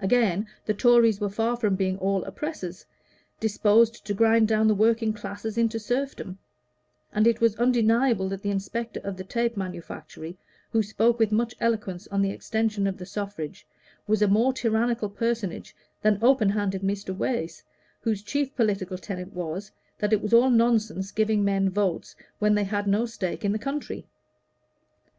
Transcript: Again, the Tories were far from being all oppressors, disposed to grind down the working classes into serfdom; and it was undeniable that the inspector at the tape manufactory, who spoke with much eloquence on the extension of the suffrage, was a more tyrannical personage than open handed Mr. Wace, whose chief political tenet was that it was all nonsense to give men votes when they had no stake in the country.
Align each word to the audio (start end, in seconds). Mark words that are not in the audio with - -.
Again, 0.00 0.48
the 0.64 0.72
Tories 0.72 1.20
were 1.20 1.28
far 1.28 1.58
from 1.58 1.76
being 1.76 1.98
all 1.98 2.24
oppressors, 2.24 2.86
disposed 3.38 4.02
to 4.06 4.14
grind 4.14 4.48
down 4.48 4.66
the 4.66 4.74
working 4.74 5.12
classes 5.12 5.58
into 5.58 5.78
serfdom; 5.78 6.38
and 7.12 7.26
it 7.26 7.42
was 7.42 7.54
undeniable 7.56 8.30
that 8.30 8.40
the 8.40 8.48
inspector 8.48 8.98
at 9.04 9.18
the 9.18 9.24
tape 9.24 9.54
manufactory, 9.54 10.38
who 10.70 10.82
spoke 10.82 11.18
with 11.18 11.32
much 11.32 11.54
eloquence 11.60 12.08
on 12.08 12.22
the 12.22 12.30
extension 12.30 12.86
of 12.86 12.96
the 12.96 13.04
suffrage, 13.04 13.66
was 14.06 14.22
a 14.22 14.26
more 14.26 14.54
tyrannical 14.54 15.10
personage 15.10 15.76
than 16.00 16.18
open 16.24 16.48
handed 16.48 16.80
Mr. 16.80 17.14
Wace, 17.14 17.62
whose 18.00 18.22
chief 18.22 18.56
political 18.56 18.96
tenet 18.96 19.34
was 19.34 19.70
that 19.98 20.14
it 20.14 20.22
was 20.22 20.32
all 20.32 20.48
nonsense 20.48 21.12
to 21.12 21.24
give 21.26 21.38
men 21.38 21.68
votes 21.68 22.16
when 22.38 22.54
they 22.54 22.64
had 22.64 22.86
no 22.86 23.04
stake 23.04 23.44
in 23.44 23.52
the 23.52 23.58
country. 23.58 24.06